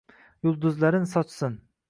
[0.47, 1.61] Yulduzlarin sochsin